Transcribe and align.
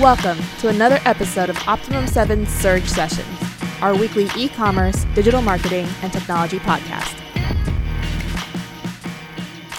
Welcome 0.00 0.38
to 0.60 0.68
another 0.68 1.00
episode 1.06 1.50
of 1.50 1.58
Optimum 1.66 2.06
7 2.06 2.46
Surge 2.46 2.88
Sessions, 2.88 3.26
our 3.82 3.96
weekly 3.96 4.28
e 4.36 4.48
commerce, 4.48 5.04
digital 5.12 5.42
marketing, 5.42 5.88
and 6.02 6.12
technology 6.12 6.60
podcast. 6.60 7.18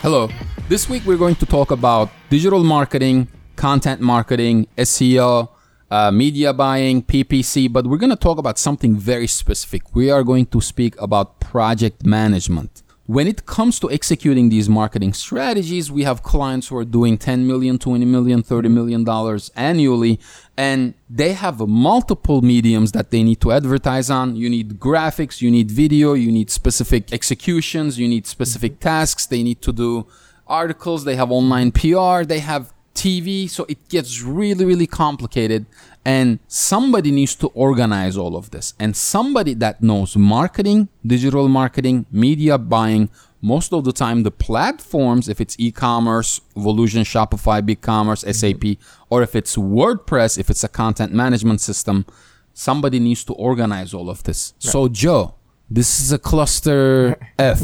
Hello. 0.02 0.28
This 0.68 0.90
week 0.90 1.06
we're 1.06 1.16
going 1.16 1.36
to 1.36 1.46
talk 1.46 1.72
about 1.72 2.10
digital 2.30 2.66
marketing, 2.66 3.30
content 3.56 4.02
marketing, 4.02 4.68
SEO, 4.78 5.48
uh, 5.90 6.12
media 6.12 6.52
buying, 6.52 7.02
PPC, 7.02 7.72
but 7.72 7.88
we're 7.88 7.98
going 7.98 8.10
to 8.10 8.18
talk 8.18 8.38
about 8.38 8.58
something 8.58 8.98
very 8.98 9.28
specific. 9.28 9.96
We 9.96 10.12
are 10.12 10.24
going 10.24 10.48
to 10.48 10.60
speak 10.60 11.00
about 11.00 11.40
project 11.40 12.06
management 12.06 12.84
when 13.10 13.28
it 13.28 13.48
comes 13.48 13.80
to 13.80 13.90
executing 13.90 14.50
these 14.50 14.70
marketing 14.70 15.14
strategies, 15.14 15.92
we 15.92 16.04
have 16.04 16.22
clients 16.22 16.68
who 16.68 16.78
are 16.78 16.86
doing 16.86 17.18
10 17.18 17.48
million, 17.48 17.80
20 17.80 18.06
million, 18.06 18.44
30 18.44 18.70
million 18.70 19.04
dollars 19.04 19.50
annually, 19.56 20.20
and 20.56 20.94
they 21.10 21.34
have 21.34 21.60
multiple 21.68 22.44
mediums 22.44 22.92
that 22.92 23.10
they 23.10 23.24
need 23.24 23.42
to 23.42 23.52
advertise 23.52 24.12
on. 24.12 24.36
You 24.36 24.48
need 24.48 24.80
graphics, 24.80 25.42
you 25.42 25.50
need 25.50 25.72
video, 25.72 26.14
you 26.14 26.32
need 26.32 26.52
specific 26.52 27.12
executions, 27.12 27.98
you 27.98 28.08
need 28.08 28.28
specific 28.28 28.80
tasks. 28.80 29.26
They 29.26 29.42
need 29.42 29.64
to 29.64 29.74
do 29.74 30.06
articles, 30.46 31.04
they 31.04 31.16
have 31.16 31.32
online 31.32 31.72
PR, 31.72 32.24
they 32.24 32.42
have 32.42 32.72
TV, 32.94 33.50
so 33.50 33.66
it 33.70 33.88
gets 33.90 34.22
really, 34.22 34.66
really 34.66 34.88
complicated. 34.88 35.66
And 36.06 36.40
somebody 36.48 37.12
needs 37.12 37.36
to 37.36 37.48
organize 37.48 38.18
all 38.18 38.36
of 38.36 38.52
this. 38.52 38.74
And 38.80 38.96
somebody 38.96 39.54
that 39.56 39.82
knows 39.82 40.16
marketing, 40.16 40.90
digital 41.06 41.48
marketing, 41.48 42.06
media 42.12 42.58
buying, 42.58 43.10
most 43.42 43.74
of 43.74 43.86
the 43.86 43.94
time 43.94 44.24
the 44.24 44.32
platforms, 44.32 45.30
if 45.30 45.40
it's 45.40 45.56
e-commerce, 45.60 46.42
Volusion, 46.56 47.04
Shopify, 47.04 47.62
BigCommerce, 47.62 48.26
mm-hmm. 48.26 48.32
SAP, 48.32 48.78
or 49.10 49.22
if 49.24 49.36
it's 49.36 49.56
WordPress, 49.56 50.38
if 50.38 50.50
it's 50.50 50.64
a 50.64 50.68
content 50.68 51.14
management 51.14 51.62
system, 51.62 52.06
somebody 52.54 53.00
needs 53.00 53.24
to 53.26 53.34
organize 53.34 53.94
all 53.94 54.10
of 54.10 54.24
this. 54.24 54.54
Right. 54.64 54.72
So 54.72 54.88
Joe, 54.90 55.36
this 55.70 56.02
is 56.02 56.12
a 56.12 56.20
cluster 56.20 57.18
F. 57.40 57.62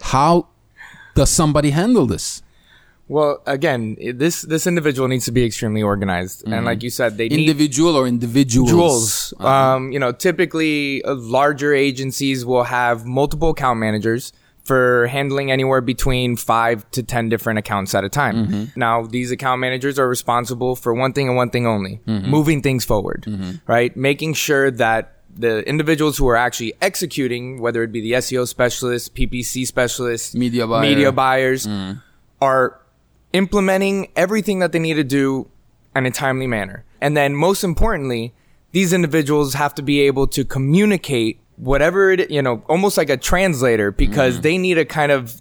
How 0.00 0.48
does 1.14 1.30
somebody 1.30 1.70
handle 1.70 2.06
this? 2.06 2.42
Well, 3.08 3.40
again, 3.46 3.96
this 4.14 4.42
this 4.42 4.66
individual 4.66 5.06
needs 5.06 5.26
to 5.26 5.32
be 5.32 5.44
extremely 5.44 5.82
organized, 5.82 6.42
mm-hmm. 6.42 6.52
and 6.52 6.66
like 6.66 6.82
you 6.82 6.90
said, 6.90 7.16
they 7.16 7.26
individual 7.26 7.94
or 7.96 8.06
individuals. 8.06 9.32
Uh-huh. 9.38 9.48
Um, 9.48 9.92
you 9.92 10.00
know, 10.00 10.10
typically 10.10 11.04
uh, 11.04 11.14
larger 11.14 11.72
agencies 11.72 12.44
will 12.44 12.64
have 12.64 13.06
multiple 13.06 13.50
account 13.50 13.78
managers 13.78 14.32
for 14.64 15.06
handling 15.06 15.52
anywhere 15.52 15.80
between 15.80 16.34
five 16.36 16.90
to 16.90 17.02
ten 17.04 17.28
different 17.28 17.60
accounts 17.60 17.94
at 17.94 18.02
a 18.02 18.08
time. 18.08 18.48
Mm-hmm. 18.48 18.80
Now, 18.80 19.06
these 19.06 19.30
account 19.30 19.60
managers 19.60 20.00
are 20.00 20.08
responsible 20.08 20.74
for 20.74 20.92
one 20.92 21.12
thing 21.12 21.28
and 21.28 21.36
one 21.36 21.50
thing 21.50 21.64
only: 21.64 22.00
mm-hmm. 22.08 22.28
moving 22.28 22.60
things 22.60 22.84
forward, 22.84 23.24
mm-hmm. 23.28 23.70
right? 23.70 23.96
Making 23.96 24.34
sure 24.34 24.72
that 24.72 25.12
the 25.32 25.62
individuals 25.68 26.18
who 26.18 26.26
are 26.26 26.36
actually 26.36 26.74
executing, 26.82 27.60
whether 27.60 27.84
it 27.84 27.92
be 27.92 28.00
the 28.00 28.12
SEO 28.12 28.48
specialists, 28.48 29.08
PPC 29.08 29.64
specialists, 29.64 30.34
media 30.34 30.66
buyer. 30.66 30.80
media 30.80 31.12
buyers, 31.12 31.68
mm. 31.68 32.02
are 32.40 32.80
implementing 33.32 34.10
everything 34.16 34.58
that 34.60 34.72
they 34.72 34.78
need 34.78 34.94
to 34.94 35.04
do 35.04 35.48
in 35.94 36.06
a 36.06 36.10
timely 36.10 36.46
manner. 36.46 36.84
And 37.00 37.16
then 37.16 37.34
most 37.34 37.64
importantly, 37.64 38.34
these 38.72 38.92
individuals 38.92 39.54
have 39.54 39.74
to 39.74 39.82
be 39.82 40.00
able 40.00 40.26
to 40.28 40.44
communicate 40.44 41.40
whatever 41.56 42.10
it, 42.10 42.30
you 42.30 42.42
know, 42.42 42.62
almost 42.68 42.96
like 42.96 43.10
a 43.10 43.16
translator 43.16 43.90
because 43.90 44.34
mm-hmm. 44.34 44.42
they 44.42 44.58
need 44.58 44.74
to 44.74 44.84
kind 44.84 45.12
of 45.12 45.40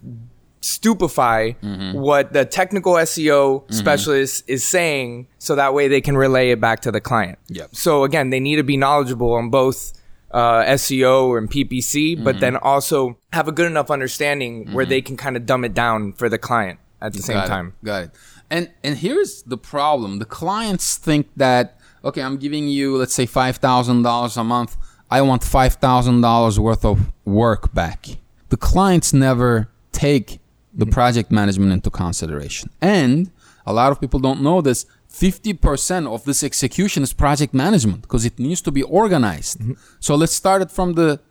stupefy 0.61 1.51
mm-hmm. 1.51 1.97
what 1.97 2.33
the 2.33 2.45
technical 2.45 2.93
SEO 2.93 3.61
mm-hmm. 3.61 3.73
specialist 3.73 4.43
is 4.47 4.63
saying 4.63 5.27
so 5.37 5.55
that 5.55 5.73
way 5.73 5.87
they 5.87 6.01
can 6.01 6.17
relay 6.17 6.51
it 6.51 6.59
back 6.59 6.81
to 6.81 6.91
the 6.91 7.01
client. 7.01 7.37
Yep. 7.49 7.75
So 7.75 8.03
again, 8.03 8.29
they 8.29 8.39
need 8.39 8.55
to 8.55 8.63
be 8.63 8.77
knowledgeable 8.77 9.33
on 9.33 9.49
both 9.49 9.93
uh, 10.31 10.63
SEO 10.63 11.37
and 11.37 11.49
PPC, 11.49 12.21
but 12.23 12.35
mm-hmm. 12.35 12.39
then 12.39 12.55
also 12.57 13.17
have 13.31 13.47
a 13.47 13.51
good 13.51 13.67
enough 13.67 13.91
understanding 13.91 14.71
where 14.71 14.85
mm-hmm. 14.85 14.89
they 14.89 15.01
can 15.01 15.17
kind 15.17 15.37
of 15.37 15.45
dumb 15.45 15.63
it 15.63 15.73
down 15.73 16.13
for 16.13 16.29
the 16.29 16.37
client 16.37 16.79
at 17.05 17.13
the 17.13 17.21
same 17.21 17.37
Got 17.37 17.47
time. 17.47 17.73
It. 17.81 17.85
Got 17.85 18.03
it. 18.03 18.11
And 18.49 18.71
and 18.83 18.97
here's 18.97 19.43
the 19.43 19.57
problem: 19.57 20.19
the 20.19 20.25
clients 20.25 20.97
think 20.97 21.27
that 21.35 21.79
okay, 22.03 22.21
I'm 22.21 22.37
giving 22.37 22.67
you 22.67 22.97
let's 22.97 23.13
say 23.13 23.25
five 23.25 23.57
thousand 23.57 24.03
dollars 24.03 24.37
a 24.37 24.43
month. 24.43 24.77
I 25.09 25.21
want 25.21 25.43
five 25.43 25.75
thousand 25.75 26.21
dollars 26.21 26.59
worth 26.59 26.85
of 26.85 27.11
work 27.25 27.73
back. 27.73 28.07
The 28.49 28.57
clients 28.57 29.13
never 29.13 29.69
take 29.91 30.39
the 30.73 30.85
project 30.85 31.31
management 31.31 31.71
into 31.71 31.89
consideration, 31.89 32.69
and 32.81 33.31
a 33.65 33.73
lot 33.73 33.91
of 33.91 33.99
people 33.99 34.19
don't 34.19 34.41
know 34.41 34.61
this. 34.61 34.85
50% 35.09 36.13
of 36.13 36.25
this 36.25 36.43
execution 36.43 37.01
is 37.01 37.13
project 37.13 37.53
management 37.53 38.01
because 38.01 38.25
it 38.25 38.37
needs 38.37 38.61
to 38.61 38.69
be 38.69 38.83
organized. 38.83 39.59
Mm-hmm. 39.59 39.73
So 40.01 40.13
let's 40.15 40.33
start 40.33 40.61
it 40.61 40.69
from 40.69 40.93
the 40.93 41.21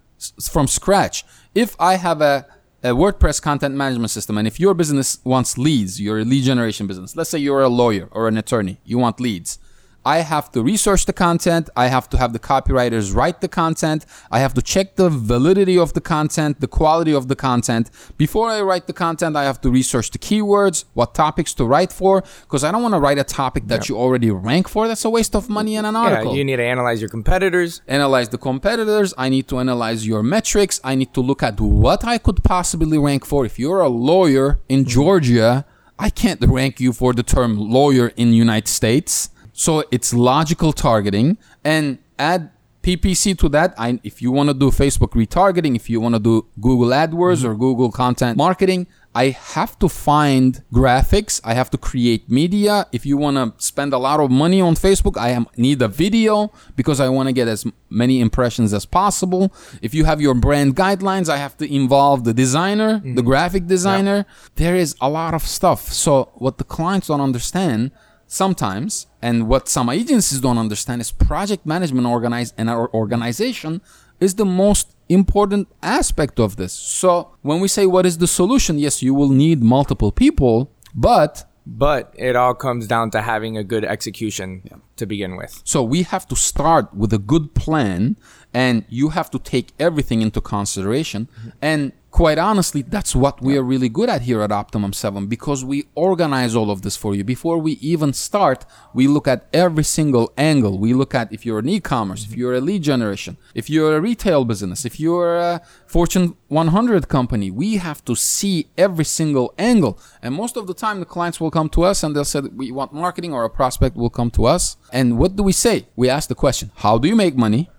from 0.41 0.67
scratch. 0.67 1.23
If 1.55 1.77
I 1.79 1.97
have 1.97 2.23
a 2.23 2.47
a 2.85 2.89
WordPress 2.89 3.41
content 3.41 3.75
management 3.75 4.11
system, 4.11 4.37
and 4.37 4.47
if 4.47 4.61
your 4.61 4.75
business 4.75 5.19
wants 5.25 5.57
leads, 5.57 5.99
you're 5.99 6.19
a 6.19 6.25
lead 6.25 6.45
generation 6.45 6.87
business, 6.87 7.17
let's 7.17 7.31
say 7.31 7.39
you're 7.39 7.63
a 7.63 7.69
lawyer 7.69 8.09
or 8.11 8.29
an 8.29 8.37
attorney, 8.37 8.79
you 8.85 8.99
want 8.99 9.19
leads. 9.19 9.59
I 10.05 10.19
have 10.19 10.53
to 10.53 10.63
research 10.63 11.07
the 11.07 11.13
content. 11.13 11.71
I 11.77 11.87
have 11.87 12.09
to 12.11 12.19
have 12.19 12.33
the 12.33 12.39
copywriters 12.39 13.15
write 13.15 13.41
the 13.41 13.49
content. 13.49 14.05
I 14.31 14.39
have 14.39 14.53
to 14.55 14.63
check 14.63 14.97
the 14.97 15.09
validity 15.09 15.79
of 15.79 15.95
the 15.95 16.01
content, 16.01 16.61
the 16.61 16.69
quality 16.69 17.15
of 17.15 17.29
the 17.29 17.37
content. 17.37 17.91
Before 18.19 18.51
I 18.51 18.61
write 18.61 18.87
the 18.87 18.93
content, 18.93 19.35
I 19.37 19.45
have 19.45 19.61
to 19.63 19.71
research 19.71 20.11
the 20.11 20.19
keywords, 20.19 20.85
what 20.93 21.15
topics 21.15 21.55
to 21.55 21.65
write 21.65 21.93
for, 21.93 22.23
because 22.43 22.65
I 22.65 22.71
don't 22.71 22.83
want 22.83 22.95
to 22.95 23.01
write 23.01 23.19
a 23.19 23.25
topic 23.25 23.67
that 23.69 23.89
you 23.89 23.97
already 23.97 24.31
rank 24.31 24.69
for. 24.69 24.87
That's 24.89 25.05
a 25.05 25.11
waste 25.11 25.35
of 25.35 25.49
money 25.49 25.77
in 25.77 25.85
an 25.85 25.97
article. 25.97 26.33
Yeah, 26.33 26.39
you 26.39 26.45
need 26.45 26.57
to 26.57 26.65
analyze 26.65 27.01
your 27.01 27.11
competitors. 27.11 27.81
Analyze 27.89 28.29
the 28.29 28.39
competitors. 28.39 29.15
I 29.17 29.31
need 29.31 29.49
to 29.49 29.59
analyze 29.59 30.07
your 30.07 30.23
metrics. 30.23 30.81
I 30.85 30.95
need 30.97 31.15
to 31.15 31.21
look 31.21 31.43
at 31.43 31.61
what 31.61 32.05
I 32.05 32.19
could 32.19 32.45
possibly 32.45 32.99
rank 32.99 33.25
for. 33.25 33.47
If 33.47 33.59
you're 33.59 33.81
a 33.81 33.89
lawyer 33.89 34.61
in 34.69 34.81
mm-hmm. 34.81 34.89
Georgia, 34.89 35.65
I 35.99 36.11
can't 36.11 36.45
rank 36.45 36.81
you 36.81 36.93
for 36.93 37.13
the 37.13 37.23
term 37.23 37.57
lawyer 37.57 38.09
in 38.17 38.33
United 38.33 38.69
States. 38.69 39.31
So 39.55 39.85
it's 39.91 40.13
logical 40.13 40.73
targeting 40.73 41.39
and 41.65 41.99
add 42.19 42.51
PPC 42.83 43.39
to 43.39 43.49
that. 43.49 43.73
I, 43.79 43.99
if 44.03 44.21
you 44.21 44.31
want 44.31 44.51
to 44.51 44.55
do 44.55 44.71
Facebook 44.71 45.13
retargeting, 45.13 45.75
if 45.75 45.89
you 45.89 46.01
want 46.01 46.17
to 46.17 46.21
do 46.21 46.47
Google 46.61 46.89
AdWords 46.89 47.39
mm-hmm. 47.39 47.47
or 47.47 47.55
Google 47.55 47.91
content 47.91 48.37
marketing, 48.37 48.87
I 49.15 49.29
have 49.29 49.79
to 49.79 49.89
find 49.89 50.61
graphics. 50.73 51.41
I 51.45 51.55
have 51.55 51.71
to 51.71 51.79
create 51.79 52.29
media. 52.29 52.87
If 52.91 53.07
you 53.07 53.17
want 53.17 53.37
to 53.37 53.65
spend 53.65 53.93
a 53.93 53.99
lot 53.99 54.19
of 54.19 54.31
money 54.31 54.61
on 54.61 54.75
Facebook, 54.75 55.17
I 55.17 55.31
am, 55.31 55.47
need 55.57 55.81
a 55.83 55.89
video 55.89 56.53
because 56.75 56.99
I 56.99 57.09
want 57.09 57.29
to 57.29 57.33
get 57.33 57.47
as 57.47 57.65
many 57.89 58.21
impressions 58.21 58.75
as 58.75 58.85
possible. 58.85 59.55
If 59.81 59.95
you 59.95 60.05
have 60.05 60.21
your 60.21 60.35
brand 60.35 60.75
guidelines, 60.75 61.29
I 61.29 61.37
have 61.37 61.57
to 61.59 61.73
involve 61.73 62.25
the 62.25 62.35
designer, 62.35 62.99
mm-hmm. 62.99 63.15
the 63.15 63.23
graphic 63.23 63.67
designer. 63.67 64.27
Yeah. 64.27 64.49
There 64.57 64.77
is 64.77 64.97
a 65.01 65.09
lot 65.09 65.33
of 65.33 65.43
stuff. 65.43 65.93
So 65.93 66.33
what 66.35 66.59
the 66.59 66.65
clients 66.65 67.07
don't 67.07 67.21
understand 67.21 67.93
sometimes, 68.35 69.07
and 69.23 69.49
what 69.49 69.69
some 69.69 69.89
agencies 69.89 70.41
don't 70.41 70.59
understand 70.59 71.01
is 71.01 71.13
project 71.13 71.65
management 71.65 72.07
organize 72.07 72.53
and 72.59 72.69
our 72.69 72.93
organization 72.93 73.81
is 74.21 74.35
the 74.35 74.45
most 74.45 74.97
important 75.09 75.69
aspect 75.83 76.41
of 76.41 76.57
this. 76.57 76.73
So 76.73 77.11
when 77.43 77.61
we 77.61 77.69
say 77.69 77.87
what 77.87 78.05
is 78.07 78.19
the 78.19 78.27
solution, 78.27 78.79
yes, 78.79 79.03
you 79.03 79.15
will 79.15 79.31
need 79.45 79.63
multiple 79.63 80.13
people, 80.13 80.71
but 80.95 81.49
but 81.67 82.13
it 82.19 82.37
all 82.37 82.55
comes 82.55 82.87
down 82.87 83.11
to 83.13 83.23
having 83.23 83.57
a 83.57 83.65
good 83.65 83.85
execution 83.85 84.63
yeah. 84.65 84.77
to 84.97 85.07
begin 85.07 85.37
with. 85.37 85.63
So 85.65 85.83
we 85.83 86.03
have 86.03 86.27
to 86.29 86.37
start 86.37 86.93
with 86.93 87.13
a 87.15 87.19
good 87.19 87.55
plan 87.55 88.19
and 88.55 88.85
you 88.89 89.11
have 89.11 89.31
to 89.31 89.39
take 89.39 89.73
everything 89.79 90.23
into 90.23 90.41
consideration 90.41 91.29
mm-hmm. 91.37 91.51
and 91.61 91.93
quite 92.15 92.39
honestly, 92.39 92.81
that's 92.81 93.17
what 93.17 93.43
we 93.43 93.59
are 93.59 93.63
really 93.65 93.89
good 93.89 94.09
at 94.09 94.23
here 94.23 94.41
at 94.41 94.53
Optimum 94.53 94.93
7 94.93 95.27
because 95.27 95.65
we 95.65 95.85
organize 95.97 96.55
all 96.55 96.71
of 96.71 96.83
this 96.83 96.97
for 96.97 97.13
you. 97.13 97.25
Before 97.25 97.59
we 97.59 97.73
even 97.81 98.13
start, 98.13 98.65
we 98.95 99.09
look 99.09 99.27
at 99.27 99.49
every 99.53 99.83
single 99.83 100.33
angle. 100.39 100.79
We 100.79 100.95
look 100.95 101.13
at 101.13 101.33
if 101.33 101.45
you're 101.45 101.59
an 101.59 101.69
e-commerce, 101.69 102.23
mm-hmm. 102.23 102.33
if 102.33 102.39
you're 102.39 102.55
a 102.55 102.61
lead 102.61 102.85
generation, 102.85 103.37
if 103.53 103.69
you're 103.69 103.97
a 103.97 104.01
retail 104.01 104.45
business, 104.45 104.85
if 104.85 105.01
you're 105.01 105.37
a 105.37 105.61
Fortune 105.89 106.37
100 106.47 107.09
company, 107.09 107.51
we 107.51 107.79
have 107.79 108.05
to 108.05 108.15
see 108.15 108.69
every 108.79 109.05
single 109.05 109.53
angle. 109.59 109.99
And 110.23 110.37
most 110.37 110.57
of 110.57 110.69
the 110.69 110.75
time, 110.75 111.01
the 111.01 111.07
clients 111.07 111.41
will 111.41 111.51
come 111.51 111.69
to 111.71 111.83
us 111.83 112.05
and 112.05 112.15
they'll 112.15 112.25
say, 112.25 112.43
we 112.43 112.71
want 112.71 112.93
marketing 112.93 113.33
or 113.33 113.43
a 113.43 113.51
prospect 113.51 113.97
will 113.97 114.09
come 114.09 114.31
to 114.39 114.45
us. 114.45 114.77
And 114.93 115.19
what 115.19 115.35
do 115.35 115.43
we 115.43 115.51
say? 115.53 115.89
We 115.97 116.09
ask 116.09 116.29
the 116.29 116.37
question, 116.37 116.71
how 116.77 116.99
do 116.99 117.09
you 117.09 117.17
make 117.17 117.37
money? 117.37 117.71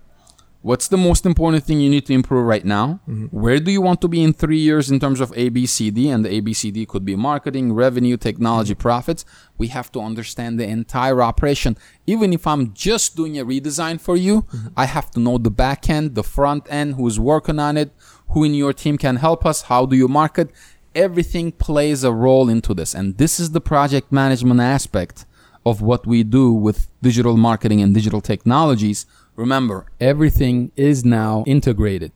What's 0.66 0.88
the 0.88 0.96
most 0.96 1.24
important 1.26 1.62
thing 1.62 1.78
you 1.80 1.88
need 1.88 2.06
to 2.06 2.12
improve 2.12 2.44
right 2.44 2.64
now? 2.64 2.98
Mm-hmm. 3.08 3.26
Where 3.26 3.60
do 3.60 3.70
you 3.70 3.80
want 3.80 4.00
to 4.00 4.08
be 4.08 4.20
in 4.20 4.32
three 4.32 4.58
years 4.58 4.90
in 4.90 4.98
terms 4.98 5.20
of 5.20 5.30
ABCD? 5.30 6.08
And 6.12 6.24
the 6.24 6.40
ABCD 6.40 6.88
could 6.88 7.04
be 7.04 7.14
marketing, 7.14 7.72
revenue, 7.72 8.16
technology, 8.16 8.74
mm-hmm. 8.74 8.80
profits. 8.80 9.24
We 9.58 9.68
have 9.68 9.92
to 9.92 10.00
understand 10.00 10.58
the 10.58 10.66
entire 10.66 11.22
operation. 11.22 11.78
Even 12.08 12.32
if 12.32 12.48
I'm 12.48 12.74
just 12.74 13.14
doing 13.14 13.38
a 13.38 13.44
redesign 13.44 14.00
for 14.00 14.16
you, 14.16 14.42
mm-hmm. 14.42 14.68
I 14.76 14.86
have 14.86 15.08
to 15.12 15.20
know 15.20 15.38
the 15.38 15.52
back 15.52 15.88
end, 15.88 16.16
the 16.16 16.24
front 16.24 16.66
end, 16.68 16.96
who's 16.96 17.20
working 17.20 17.60
on 17.60 17.76
it, 17.76 17.92
who 18.30 18.42
in 18.42 18.52
your 18.52 18.72
team 18.72 18.98
can 18.98 19.16
help 19.26 19.46
us, 19.46 19.62
how 19.70 19.86
do 19.86 19.94
you 19.94 20.08
market. 20.08 20.50
Everything 20.96 21.52
plays 21.52 22.02
a 22.02 22.10
role 22.10 22.48
into 22.48 22.74
this. 22.74 22.92
And 22.92 23.18
this 23.18 23.38
is 23.38 23.52
the 23.52 23.60
project 23.60 24.10
management 24.10 24.58
aspect 24.58 25.26
of 25.66 25.82
what 25.82 26.06
we 26.06 26.22
do 26.22 26.52
with 26.52 26.86
digital 27.02 27.36
marketing 27.36 27.80
and 27.82 27.92
digital 27.92 28.20
technologies, 28.20 29.04
remember 29.34 29.86
everything 30.00 30.70
is 30.76 31.04
now 31.04 31.42
integrated. 31.44 32.12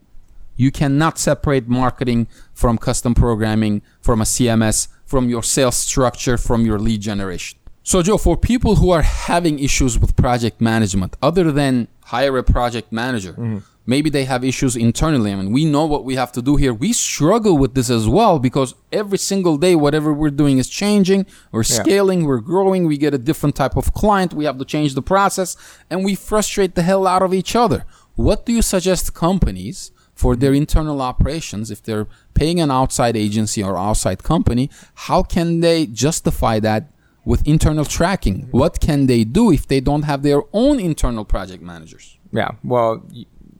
You 0.55 0.71
cannot 0.71 1.19
separate 1.19 1.67
marketing 1.69 2.29
from 2.55 2.79
custom 2.79 3.13
programming, 3.13 3.83
from 4.01 4.21
a 4.21 4.25
CMS, 4.25 4.87
from 5.05 5.29
your 5.29 5.43
sales 5.43 5.75
structure, 5.75 6.39
from 6.39 6.65
your 6.65 6.79
lead 6.79 7.01
generation. 7.01 7.59
So, 7.83 8.03
Joe, 8.03 8.19
for 8.19 8.37
people 8.37 8.77
who 8.77 8.91
are 8.91 9.03
having 9.03 9.59
issues 9.59 9.99
with 9.99 10.15
project 10.15 10.61
management, 10.61 11.17
other 11.21 11.51
than 11.51 11.89
hire 12.05 12.39
a 12.39 12.45
project 12.45 12.93
manager, 12.93 13.33
mm-hmm. 13.33 13.59
Maybe 13.91 14.09
they 14.09 14.25
have 14.25 14.43
issues 14.45 14.77
internally. 14.77 15.33
I 15.33 15.37
mean, 15.37 15.51
we 15.51 15.65
know 15.65 15.85
what 15.85 16.05
we 16.09 16.15
have 16.23 16.33
to 16.37 16.43
do 16.49 16.55
here. 16.63 16.73
We 16.73 16.93
struggle 16.93 17.59
with 17.63 17.73
this 17.75 17.91
as 17.91 18.07
well 18.09 18.39
because 18.39 18.71
every 18.93 19.19
single 19.19 19.57
day, 19.67 19.75
whatever 19.75 20.11
we're 20.13 20.39
doing 20.43 20.57
is 20.59 20.69
changing. 20.83 21.27
We're 21.51 21.71
yeah. 21.71 21.83
scaling, 21.83 22.25
we're 22.25 22.47
growing, 22.53 22.87
we 22.87 22.97
get 23.07 23.15
a 23.21 23.25
different 23.29 23.57
type 23.57 23.77
of 23.77 23.93
client, 23.93 24.33
we 24.33 24.45
have 24.45 24.59
to 24.59 24.65
change 24.65 24.95
the 24.95 25.07
process, 25.15 25.57
and 25.91 26.05
we 26.05 26.15
frustrate 26.15 26.75
the 26.77 26.85
hell 26.91 27.05
out 27.15 27.23
of 27.23 27.35
each 27.41 27.53
other. 27.65 27.85
What 28.15 28.47
do 28.47 28.53
you 28.53 28.63
suggest 28.63 29.05
companies? 29.15 29.91
for 30.21 30.37
their 30.37 30.53
internal 30.53 31.01
operations, 31.01 31.71
if 31.71 31.83
they're 31.83 32.07
paying 32.35 32.61
an 32.61 32.71
outside 32.71 33.17
agency 33.17 33.63
or 33.63 33.79
outside 33.79 34.23
company, 34.23 34.69
how 35.07 35.23
can 35.23 35.61
they 35.61 35.87
justify 35.87 36.61
that 36.61 36.83
with 37.25 37.41
internal 37.55 37.87
tracking? 37.87 38.37
What 38.51 38.81
can 38.81 39.07
they 39.07 39.25
do 39.25 39.51
if 39.51 39.67
they 39.67 39.81
don't 39.81 40.03
have 40.03 40.21
their 40.23 40.43
own 40.53 40.79
internal 40.79 41.25
project 41.25 41.63
managers? 41.63 42.19
Yeah, 42.33 42.51
well, 42.63 43.03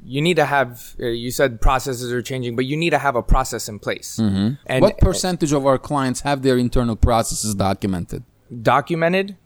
you 0.05 0.21
need 0.21 0.37
to 0.37 0.45
have. 0.45 0.97
Uh, 1.01 1.07
you 1.07 1.31
said 1.31 1.61
processes 1.61 2.13
are 2.13 2.23
changing, 2.23 2.57
but 2.57 2.65
you 2.65 2.77
need 2.77 2.91
to 2.91 2.99
have 2.99 3.17
a 3.17 3.23
process 3.23 3.69
in 3.69 3.79
place. 3.79 4.19
Mm-hmm. 4.21 4.55
And 4.67 4.83
what 4.83 4.99
percentage 4.99 5.53
of 5.53 5.67
our 5.67 5.79
clients 5.79 6.21
have 6.23 6.43
their 6.43 6.57
internal 6.57 6.97
processes 6.97 7.55
documented? 7.55 8.25
Documented. 8.63 9.37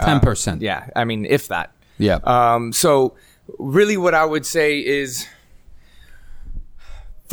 Ten 0.00 0.16
uh, 0.16 0.20
percent. 0.20 0.62
Yeah, 0.62 0.88
I 0.96 1.04
mean, 1.04 1.24
if 1.24 1.48
that. 1.48 1.72
Yeah. 1.98 2.18
Um, 2.24 2.72
so, 2.72 3.14
really, 3.58 3.96
what 3.96 4.14
I 4.14 4.24
would 4.24 4.44
say 4.44 4.80
is 4.80 5.26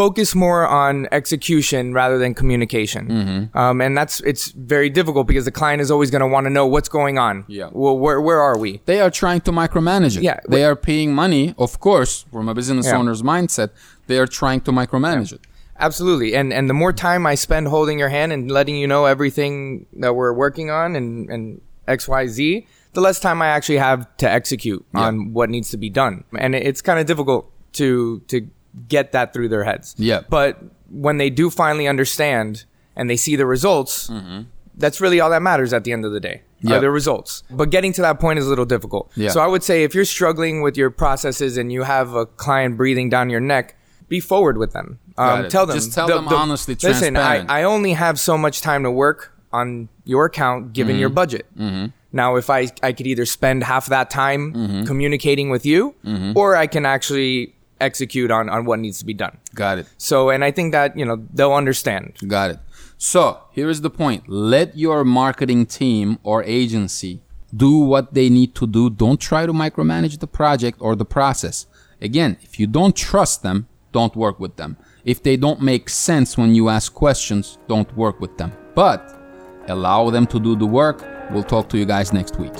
focus 0.01 0.29
more 0.33 0.63
on 0.85 0.93
execution 1.19 1.93
rather 2.01 2.17
than 2.23 2.31
communication. 2.41 3.03
Mm-hmm. 3.07 3.57
Um, 3.61 3.75
and 3.85 3.93
that's 3.99 4.15
it's 4.31 4.45
very 4.73 4.89
difficult 4.99 5.25
because 5.31 5.45
the 5.45 5.55
client 5.61 5.79
is 5.85 5.89
always 5.93 6.09
going 6.13 6.25
to 6.27 6.31
want 6.35 6.45
to 6.49 6.53
know 6.57 6.65
what's 6.73 6.91
going 6.99 7.17
on. 7.27 7.35
Yeah. 7.47 7.69
Well, 7.81 7.97
where 8.03 8.19
where 8.27 8.41
are 8.47 8.57
we? 8.65 8.71
They 8.91 8.99
are 9.05 9.11
trying 9.23 9.41
to 9.47 9.51
micromanage 9.51 10.17
it. 10.17 10.23
Yeah. 10.23 10.39
They 10.55 10.63
are 10.69 10.77
paying 10.89 11.09
money, 11.23 11.43
of 11.65 11.71
course, 11.87 12.13
from 12.33 12.45
a 12.49 12.55
business 12.59 12.87
yeah. 12.87 12.99
owner's 12.99 13.21
mindset. 13.33 13.69
They 14.09 14.17
are 14.23 14.29
trying 14.41 14.61
to 14.67 14.71
micromanage 14.71 15.31
yeah. 15.31 15.37
it. 15.37 15.41
Absolutely. 15.87 16.29
And 16.39 16.47
and 16.57 16.65
the 16.71 16.77
more 16.83 16.93
time 17.07 17.21
I 17.33 17.35
spend 17.35 17.63
holding 17.75 17.97
your 18.03 18.11
hand 18.17 18.29
and 18.35 18.41
letting 18.57 18.77
you 18.81 18.87
know 18.93 19.03
everything 19.15 19.85
that 20.03 20.13
we're 20.17 20.35
working 20.45 20.67
on 20.81 20.95
and 20.99 21.29
and 21.33 21.43
X 21.97 21.99
Y 22.07 22.23
Z, 22.35 22.67
the 22.97 23.01
less 23.07 23.19
time 23.19 23.37
I 23.45 23.49
actually 23.55 23.81
have 23.89 24.01
to 24.17 24.27
execute 24.39 24.81
yeah. 24.93 25.05
on 25.05 25.33
what 25.37 25.47
needs 25.55 25.69
to 25.71 25.77
be 25.85 25.89
done. 25.89 26.15
And 26.45 26.55
it's 26.69 26.81
kind 26.81 26.99
of 27.01 27.05
difficult 27.05 27.43
to 27.79 28.19
to 28.31 28.37
get 28.87 29.11
that 29.11 29.33
through 29.33 29.49
their 29.49 29.63
heads. 29.63 29.95
Yeah. 29.97 30.21
But 30.29 30.61
when 30.89 31.17
they 31.17 31.29
do 31.29 31.49
finally 31.49 31.87
understand 31.87 32.65
and 32.95 33.09
they 33.09 33.17
see 33.17 33.35
the 33.35 33.45
results, 33.45 34.09
mm-hmm. 34.09 34.43
that's 34.75 35.01
really 35.01 35.19
all 35.19 35.29
that 35.29 35.41
matters 35.41 35.73
at 35.73 35.83
the 35.83 35.91
end 35.91 36.05
of 36.05 36.11
the 36.11 36.19
day. 36.19 36.43
Yep. 36.63 36.77
Are 36.77 36.81
the 36.81 36.91
results. 36.91 37.41
But 37.49 37.71
getting 37.71 37.91
to 37.93 38.03
that 38.03 38.19
point 38.19 38.37
is 38.37 38.45
a 38.45 38.49
little 38.49 38.65
difficult. 38.65 39.11
Yeah. 39.15 39.31
So 39.31 39.41
I 39.41 39.47
would 39.47 39.63
say 39.63 39.83
if 39.83 39.95
you're 39.95 40.05
struggling 40.05 40.61
with 40.61 40.77
your 40.77 40.91
processes 40.91 41.57
and 41.57 41.71
you 41.71 41.81
have 41.81 42.13
a 42.13 42.27
client 42.27 42.77
breathing 42.77 43.09
down 43.09 43.31
your 43.31 43.39
neck, 43.39 43.75
be 44.07 44.19
forward 44.19 44.57
with 44.57 44.71
them. 44.71 44.99
Um, 45.17 45.49
tell 45.49 45.65
them. 45.65 45.75
Just 45.75 45.93
tell 45.93 46.07
the, 46.07 46.15
them 46.15 46.25
the, 46.25 46.35
honestly, 46.35 46.75
listen, 46.75 47.17
I, 47.17 47.45
I 47.47 47.63
only 47.63 47.93
have 47.93 48.19
so 48.19 48.37
much 48.37 48.61
time 48.61 48.83
to 48.83 48.91
work 48.91 49.35
on 49.51 49.89
your 50.05 50.25
account 50.25 50.73
given 50.73 50.93
mm-hmm. 50.93 50.99
your 50.99 51.09
budget. 51.09 51.47
Mm-hmm. 51.57 51.87
Now, 52.11 52.35
if 52.35 52.49
I, 52.49 52.67
I 52.83 52.93
could 52.93 53.07
either 53.07 53.25
spend 53.25 53.63
half 53.63 53.87
that 53.87 54.09
time 54.11 54.53
mm-hmm. 54.53 54.83
communicating 54.83 55.49
with 55.49 55.65
you, 55.65 55.95
mm-hmm. 56.05 56.37
or 56.37 56.55
I 56.55 56.67
can 56.67 56.85
actually 56.85 57.55
execute 57.81 58.31
on 58.31 58.49
on 58.49 58.65
what 58.65 58.79
needs 58.79 58.99
to 58.99 59.05
be 59.05 59.13
done. 59.13 59.37
Got 59.55 59.79
it. 59.79 59.87
So, 59.97 60.29
and 60.29 60.43
I 60.43 60.51
think 60.51 60.71
that 60.71 60.97
you 60.97 61.05
know 61.05 61.25
they'll 61.33 61.53
understand. 61.53 62.17
Got 62.27 62.51
it. 62.51 62.59
So 62.97 63.39
here 63.51 63.69
is 63.69 63.81
the 63.81 63.89
point: 63.89 64.29
let 64.29 64.77
your 64.77 65.03
marketing 65.03 65.65
team 65.65 66.19
or 66.23 66.43
agency 66.43 67.21
do 67.55 67.79
what 67.79 68.13
they 68.13 68.29
need 68.29 68.55
to 68.55 68.67
do. 68.67 68.89
Don't 68.89 69.19
try 69.19 69.45
to 69.45 69.53
micromanage 69.53 70.19
the 70.19 70.27
project 70.27 70.77
or 70.79 70.95
the 70.95 71.05
process. 71.05 71.65
Again, 72.01 72.37
if 72.41 72.59
you 72.59 72.67
don't 72.67 72.95
trust 72.95 73.43
them, 73.43 73.67
don't 73.91 74.15
work 74.15 74.39
with 74.39 74.55
them. 74.55 74.77
If 75.03 75.21
they 75.23 75.37
don't 75.37 75.61
make 75.61 75.89
sense 75.89 76.37
when 76.37 76.55
you 76.55 76.69
ask 76.69 76.93
questions, 76.93 77.57
don't 77.67 77.95
work 77.97 78.19
with 78.19 78.37
them. 78.37 78.53
But 78.75 79.01
allow 79.67 80.09
them 80.09 80.27
to 80.27 80.39
do 80.39 80.55
the 80.55 80.65
work. 80.65 81.05
We'll 81.31 81.43
talk 81.43 81.69
to 81.69 81.77
you 81.77 81.85
guys 81.85 82.13
next 82.13 82.37
week. 82.39 82.53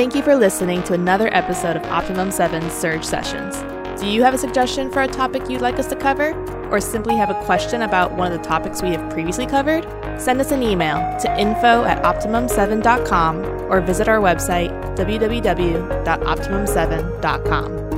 Thank 0.00 0.14
you 0.14 0.22
for 0.22 0.34
listening 0.34 0.82
to 0.84 0.94
another 0.94 1.28
episode 1.30 1.76
of 1.76 1.84
Optimum 1.84 2.30
7 2.30 2.70
Surge 2.70 3.04
Sessions. 3.04 3.54
Do 4.00 4.08
you 4.08 4.22
have 4.22 4.32
a 4.32 4.38
suggestion 4.38 4.90
for 4.90 5.02
a 5.02 5.06
topic 5.06 5.50
you'd 5.50 5.60
like 5.60 5.78
us 5.78 5.88
to 5.88 5.94
cover? 5.94 6.32
Or 6.70 6.80
simply 6.80 7.16
have 7.16 7.28
a 7.28 7.34
question 7.44 7.82
about 7.82 8.12
one 8.12 8.32
of 8.32 8.38
the 8.38 8.44
topics 8.48 8.80
we 8.80 8.92
have 8.92 9.10
previously 9.10 9.44
covered? 9.44 9.84
Send 10.18 10.40
us 10.40 10.52
an 10.52 10.62
email 10.62 10.96
to 11.20 11.38
info 11.38 11.84
at 11.84 12.02
optimum7.com 12.02 13.44
or 13.70 13.82
visit 13.82 14.08
our 14.08 14.20
website 14.20 14.70
www.optimum7.com. 14.96 17.89